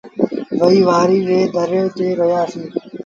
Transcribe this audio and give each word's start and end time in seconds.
وهي 0.59 0.79
وآريٚ 0.87 1.25
ري 1.27 1.39
ڌڙي 1.53 1.81
تي 1.95 2.07
رهيآ 2.19 2.41
سيٚݩ۔ 2.51 2.71